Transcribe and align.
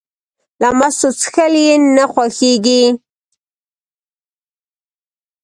له 0.61 0.69
مستو 0.77 1.09
څښل 1.19 1.53
یې 1.65 1.75
نه 1.95 2.05
خوښېږي. 2.11 2.83